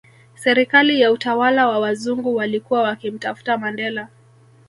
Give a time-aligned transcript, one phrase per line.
[0.35, 4.09] Serikali ya utawala wa wazungu walikuwa wakimtafuta Mandela